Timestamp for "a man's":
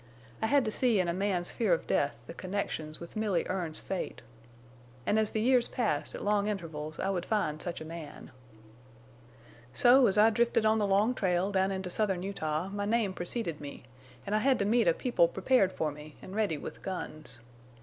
1.07-1.51